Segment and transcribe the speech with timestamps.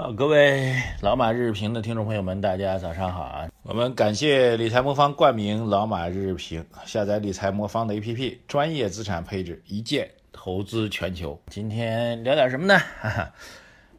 [0.00, 3.50] 好，各位老马日评的听众朋友们，大家早上好啊！
[3.62, 11.38] 我们感谢理财魔方冠名老马日评，下载理财魔方的 APP，专业资产配置，一键投资全球。
[11.48, 12.78] 今天聊点什么呢？
[12.78, 13.30] 哈哈，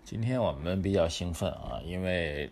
[0.03, 2.51] 今天我们比较兴奋啊，因为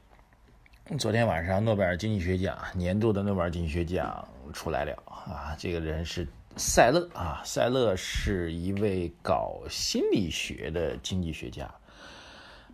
[0.99, 11.67] 昨天晚上诺贝尔经济学奖年度的诺贝尔经济学奖出来了啊，这个人是塞勒啊，塞勒是一位搞心理学的经济学家。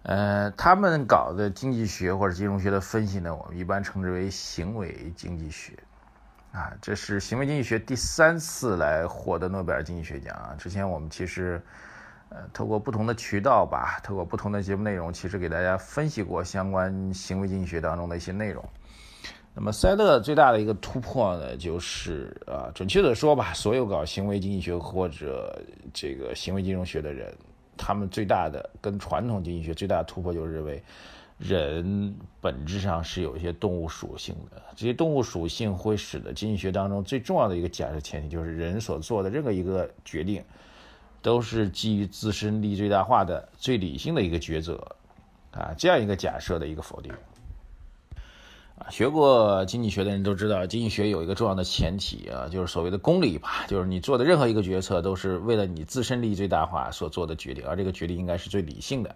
[0.07, 5.73] 呃，他们搞的经济学或者金融学的分析呢，我们一般称之为行为经济学，
[6.51, 10.53] 啊，这是行为经济学第三次来获得诺贝尔经济学奖啊。
[10.59, 11.59] 之前我们其实，
[12.29, 18.63] 呃，透过不同的渠道吧，透过不同的节目内容，其实给大家分析过相关行为经济学当中的一些内容。
[19.55, 25.59] 那么塞勒最大的一个突破呢，就是啊，准确的说吧，所有搞行为经济学或者
[25.91, 27.35] 这个行为金融学的人。
[27.77, 30.81] 他们最大的跟传统经济学最大的突破就是认为，
[31.37, 40.43] 人本质上是有一些动物属性的，这些动物属性会使得经济学当中最重要的一个假设前提就是人所做的任何一个决定，
[41.21, 44.75] 都是基于自身利益最大化的最理性的一个抉择，
[45.51, 47.13] 啊，这样一个假设的一个否定。
[48.77, 59.15] 啊，学过经济学的人都知道，经济学有一个重要的前提啊，就是所谓的公理吧，就是你做的任何一个决策都是为了你自身利益最大化所做的决定，而这个决定应该是最理性的。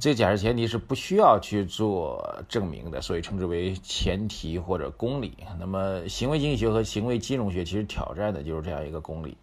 [0.00, 5.36] 这假设前提是不需要去做证明的，所以称之为前提或者公理。
[5.58, 9.36] 那么，行为经济学和行为金融学其实挑战的就是这样一个公理。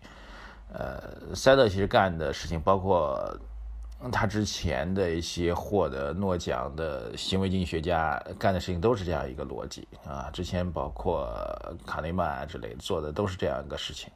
[0.71, 3.37] 呃，塞勒其实干的事情包括。
[4.11, 10.29] 他之前的一些获得诺奖的行为经济学家干的事情都是这样一个逻辑啊。
[10.31, 11.27] 之前包括
[11.85, 14.11] 卡内曼啊之类做的都是这样一个事情。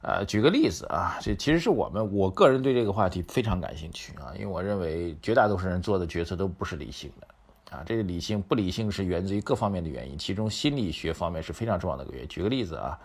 [0.00, 7.82] 呃，举个例子啊，这其实是我们我个人对这个话题非常感兴趣啊，因为我认为绝大多数人做的决策都不是理性的啊。
[7.84, 12.28] 这个理性不理性是源自于各方面的原因，其中心理学方面是非常重要的一个原因。
[12.28, 12.98] 举个例子啊，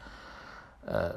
[0.85, 1.13] 呃，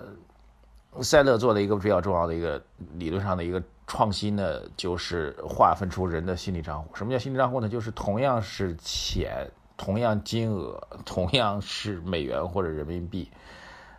[1.01, 2.61] 塞勒做了一个比较重要的一个
[2.97, 3.63] 理论上的一个。
[3.91, 6.95] 创新呢，就是划分出人的心理账户。
[6.95, 7.69] 什么叫心理账户呢？
[7.69, 13.29] 就是同样是钱，同样金额，同样是美元或者人民币，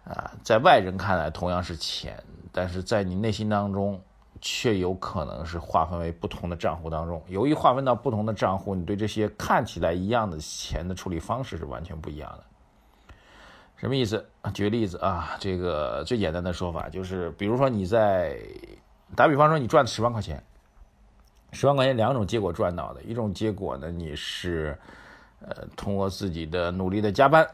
[0.06, 4.00] 啊，在外人看来同样是钱，但是在你内心当中，
[4.40, 7.22] 却有可能是划分为不同的账户当中。
[7.28, 13.14] 由于划分到不同的账户，你对这些看起来一样的钱的处理方式是完全不一样的。
[13.76, 14.26] 什么意思？
[14.54, 18.40] 举个例子啊，这个最简单的说法就是，比如说你在。
[19.16, 20.42] 打比方说，你赚十万块钱，
[21.52, 24.78] 十万块钱两种结果赚到的，一种结果呢，你是，
[25.42, 27.46] 呃，通过自己的努力的加班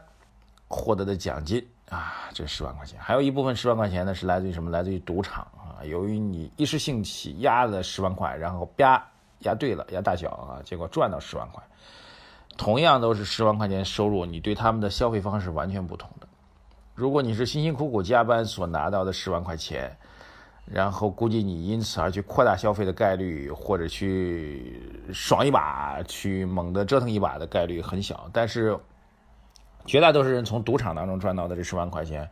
[0.68, 4.70] 获得的奖金啊，这十万块钱，还有一部分十万块钱呢是来自于什么？
[4.70, 9.04] 来自于赌场啊，由于你一时兴起压了十万块，然后啪
[9.40, 11.60] 压对了，压大小啊，结果赚到十万块，
[12.56, 16.28] 同样都是十万块钱收入，你对他们的消费方式完全不同的。
[16.94, 19.98] 如果你是辛辛苦苦加班所拿到的十万块钱。
[20.70, 28.28] 然后估计你因此而去扩大消费的概率，或者去爽一把、去猛地折腾一把的概率很小。
[28.32, 28.78] 但是，
[29.86, 32.28] 绝大多数人从赌场当中赚到的这十万块钱，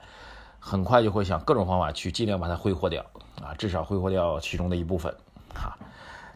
[0.59, 3.03] 很快就会想各种方法去尽量把它挥霍掉
[3.43, 5.15] 啊，至少挥霍掉其中的一部分。
[5.55, 5.79] 哈，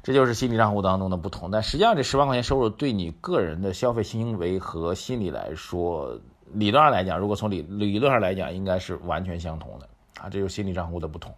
[0.03, 1.50] 这就是心理账户当中的不同。
[1.50, 6.19] 但实际上，这十万块钱收入对你个人的消费行为和心理来说，
[6.55, 9.87] 理论上来讲，如果从理理论上来讲，应该是完全相同的
[10.22, 10.31] 啊。
[10.31, 11.34] 这就是心理账户的不同。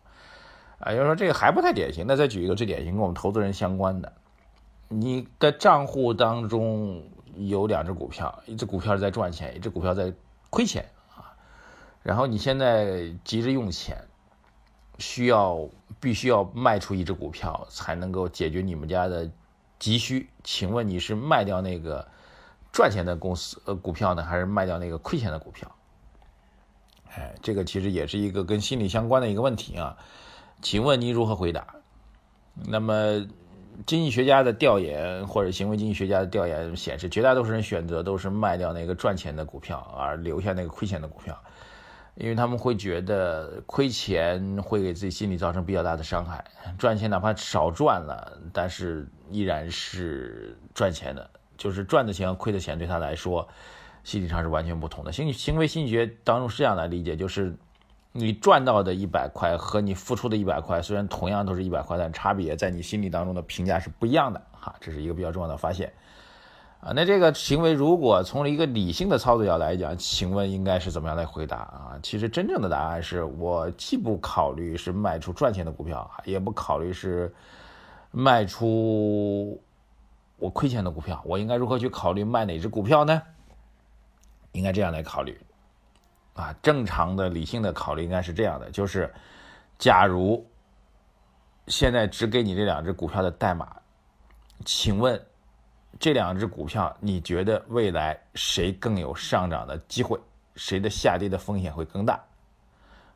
[0.83, 4.13] 啊，有人说这个还不太典型，那再举一个最典型跟我们投资人相关的，
[4.89, 7.05] 你的账户当中
[7.37, 10.13] 有两只股票，一只股票在赚钱，一只股票在
[10.51, 10.85] 亏钱
[11.15, 11.39] 啊，
[12.03, 13.97] 然后你现在急着用钱，
[14.99, 15.69] 需要
[16.01, 19.31] 必须要卖出一只股票才能够解决你们家的
[19.79, 22.09] 急需，请问你是卖掉那个
[22.73, 25.71] 赚钱的公司呃股票呢，还是卖掉那个亏钱的股票？
[27.15, 29.97] 哎，这个其实也是一个跟心理相关的一个问题啊。
[30.63, 31.67] 请问您如何回答？
[32.55, 33.27] 那么，
[33.85, 41.37] 经济学家的调研或者行为经济学家的调研显示，绝大多数人选择都是卖掉那个赚钱的股票，而留下那个亏钱的股票，
[42.15, 46.45] 因为他们会觉得亏钱会给自己心理造成比较大的伤害，
[46.79, 53.49] 赚钱哪怕少赚了，但是依然是赚钱的，就是赚的钱和亏的钱对他来说，
[54.05, 55.11] 心理上是完全不同的。
[55.11, 57.57] 行行为心理学当中是这样来理解，就是。
[58.13, 65.91] 你赚到的一百块和你付出的一百块，虽然同样都是一百块，但差别在你心里当中的评价是不一样的哈，这是一个比较重要的发现。
[66.81, 71.99] 啊，那这个行为如果从一个理性的操作角来讲，请问应该是怎么样来回答啊？
[72.03, 77.33] 其实真正的答案是我既不考虑是卖出赚钱的股票，也不考虑是
[78.11, 79.59] 卖出
[80.39, 83.23] 我亏钱的股票，我应该如何去考虑卖哪只股票呢？
[84.51, 85.41] 应该这样来考虑
[86.35, 89.13] 啊，正常的理性的考虑应该是这样的，就是
[89.79, 90.45] 假如
[91.67, 93.77] 现在只给你这两只股票的代码，
[94.65, 95.21] 请问。
[96.01, 100.19] 这两只股票，你觉得未来谁更有上涨的机会？
[100.57, 102.19] 谁的下跌的风险会更大？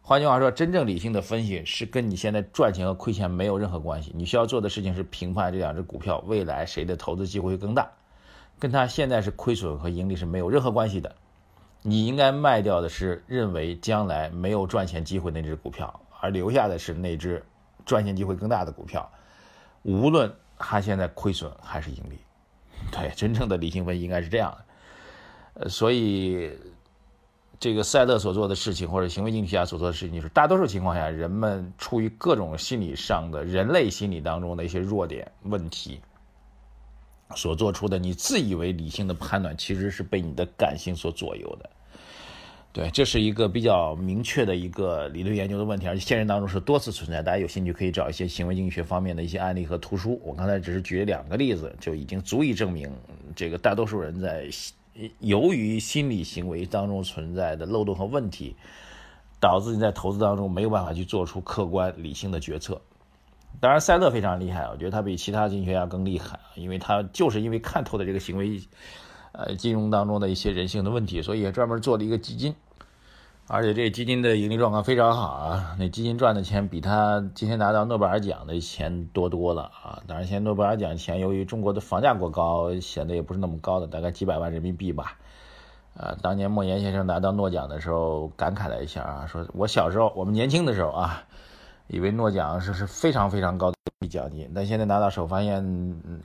[0.03, 4.13] 换句话说，真正理性的分析是跟你现在赚钱和亏钱没有任何关系。
[4.15, 7.91] 你需要做的事情是评判这两只股票未来谁的投资机会更大，
[8.59, 11.17] 跟他现在是亏损和盈利是没有任何关系的。
[11.89, 17.41] 你应该卖掉的是认为将来没有赚钱机会那只股票，而留下的是那只
[17.85, 19.09] 赚钱机会更大的股票，
[19.85, 22.19] 无论它现在亏损还是盈利。
[22.91, 24.65] 对，真正的理性分析应该是这样的，
[25.63, 26.59] 呃，所以
[27.61, 36.01] 这个赛勒所做的事情，或者行为经济学所做的事情，就是大多数情况下，人们出于各种心理上的人类心理当中的一些弱点问题，
[37.37, 41.71] 所做出的你自以为理性的判断，其实是被你的感性所左右的。
[42.77, 47.23] 对，这是一个比较明确的一个理论研究的问题，而且现实当中是多次存在。
[47.23, 50.21] 大家有兴趣可以找一些行为经济学方面的一些案例和图书。
[50.23, 52.93] 我刚才只是举了两个例子，就已经足以证明，
[53.35, 54.47] 这个大多数人在
[55.21, 58.55] 由于心理行为当中存在的漏洞和问题，
[59.41, 62.79] 导致你在投资当中没有办法去做出客观理性的决策。
[63.59, 68.61] 当然，塞勒非常厉害，我觉得他比其他经济学家更厉害，因为他就是因为看透了这个行为，
[69.33, 72.55] 呃，金融当中的一些人性的问题，所以也专门做了一个基金。
[73.49, 80.03] 而且这基金的盈利状况非常好啊，那基金赚的钱比他今天拿到诺贝尔奖的钱多多了啊！
[80.09, 85.17] 当然，现在诺贝尔奖钱由于中国的房价过高，显得也不是那么高的，大概几百万人民币吧。
[85.95, 91.23] 呃，当年莫言先生拿到诺奖的时候感慨了一下啊，说我小时候，我们年轻的时候啊，
[91.87, 95.65] 以为诺奖是是非常非常高的奖金，但现在拿到手发现，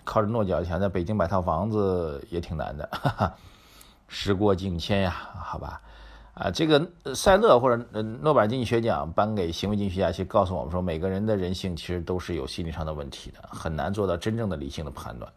[0.04, 2.90] 靠着诺奖钱在北京买套房子也挺难的。
[2.92, 3.36] 哈哈，
[4.08, 5.82] 时过境迁呀，好吧。
[6.34, 15.32] 啊，这个塞勒或者呃诺贝尔经济学奖颁给行为经济学家，其实告诉我们说，每个人的人性其实都是有心理上的问题的，很难做到真正的理性的判断。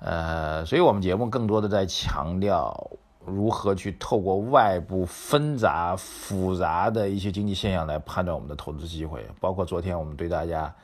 [0.00, 2.90] 呃，所以我们节目更多的在强调
[3.24, 10.74] 如何去透过外部纷杂复杂的一些经济现象来判断我们的投资机会，包括昨天我们对大家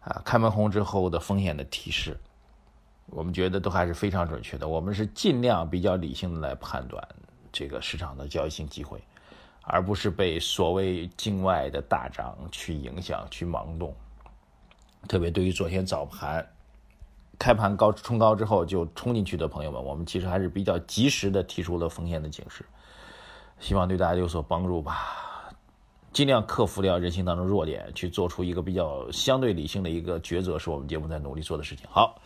[0.00, 2.16] 啊开门红之后的风险的提示，
[3.06, 4.68] 我们觉得都还是非常准确的。
[4.68, 7.02] 我们是尽量比较理性的来判断。
[7.52, 9.02] 这个市场的交易性机会，
[9.62, 13.94] 而不是被所谓境外的大涨去影响、去盲动。
[15.08, 16.46] 特别对于昨天早盘
[17.38, 22.64] 开盘高冲高之后就冲进去的朋友们，我们其实还是比较及时的提出了风险的警示，
[23.58, 25.54] 希望对大家有所帮助吧。
[26.12, 31.86] 尽量克服掉人性当中弱点，去做出一个比较相对理性的一个抉择，是我们节目在努力做的事情。
[31.90, 32.20] 好。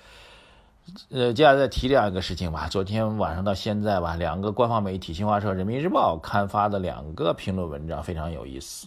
[1.10, 2.68] 呃，接下来再提这样一个事情吧。
[2.68, 8.86] 昨天晚上到现在吧，两个官方媒体新华社、人民日报刊发的两个评论文章非常有意思。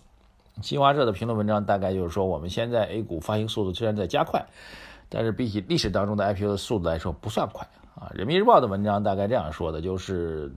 [0.61, 4.45] 新华社的评论文章大概就是说，我们现在 A 股发行速度虽然在加快，
[5.09, 8.11] 但是比起历史当中的 IPO 的速度来说不算快啊。
[8.13, 10.53] 人民日报的文章大概这样说的，就是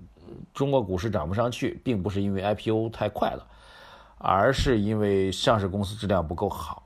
[0.53, 3.47] 中国股市涨不上去，并不是因为 IPO 太快了，
[4.19, 6.83] 而是因为上市公司质量不够好。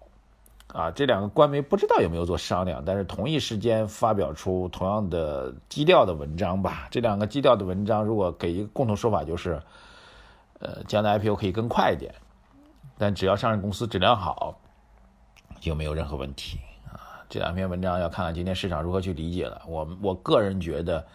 [0.75, 6.89] 啊，这两个官媒不知道有没有做商量，但是同一时间发表出同样的基调的文章吧。
[6.91, 9.63] 这两个基调的文章，如果给一个共同说法，就是，
[10.59, 12.13] 呃，将来 IPO 可以更快一点，
[12.99, 14.59] 但只要上市公司质量好，
[15.61, 17.23] 就没有任何问题啊。
[17.29, 19.63] 这两篇文章要看看今天市场如何去理解了。
[19.69, 21.07] 我我个人觉得。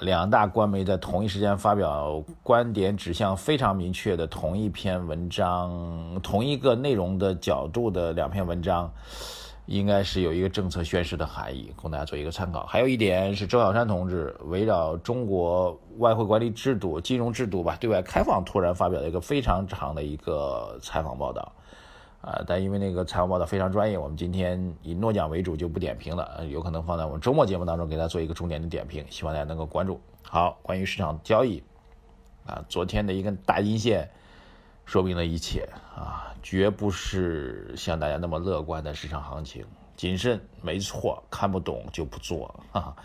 [0.00, 8.92] 两大官媒在同一时间发表观点指向非常明确的同一篇文章，同一个内容的角度的两篇文章，
[9.66, 12.64] 应该是有一个政策宣示的含义，供大家做一个参考。
[12.66, 21.52] 还有一点是周小山同志围绕中国外汇管理制度、金融制度吧对外开放，突然发表了一个非常长的一个采访报道。
[22.20, 30.00] 啊，但因为那个财务报道非常专业，我们今天以诺奖为主就不点评了，有可能放在我们周末节目当中给大家做一个重点的点评，希望大家能够关注。
[30.22, 31.62] 好，关于市场交易，
[32.44, 34.10] 啊，昨天的一根大阴线
[34.84, 42.96] 说明了一切啊，绝不是像大家那么乐观的市场行情，谨慎没错，看不懂就不做啊，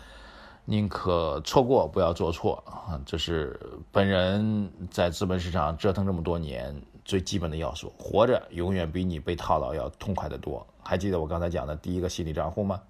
[0.64, 3.60] 宁可错过不要做错啊，这是
[3.92, 6.74] 本人在资本市场折腾这么多年。
[7.04, 7.92] 最基本的要素。
[7.98, 10.66] 活着永远比你被套牢要痛快得多。
[10.82, 12.80] 还记得我刚才讲的第一个心理账户吗？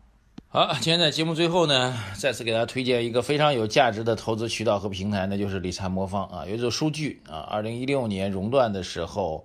[0.49, 6.47] 好，今天在节目最后呢，再次给大家推荐一个非常有价值的投资渠道和平台，那就是理财魔方啊。
[6.47, 9.45] 有一组数据啊，二零一六年熔断的时候，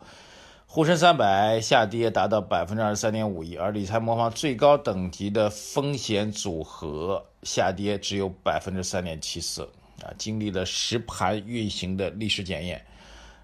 [0.68, 9.64] 沪深三百下跌达到百分之二十三点五一，而理财魔方最高等级的风险组合下跌只有百分之三点七四
[10.04, 12.80] 啊，经历了实盘运行的历史检验。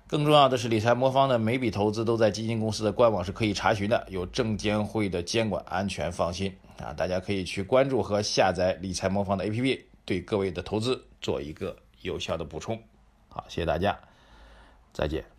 [0.07, 6.93] 更重要的是，理财魔方的每笔投资都在基金公司的官网是可以查询的，有证监会的监管，安全放心啊！
[6.93, 12.79] 大家可以去关注和下载理财魔方的 APP，对各位的投资做一个有效的补充。
[13.29, 13.97] 好，谢谢大家，
[14.93, 15.34] 再见。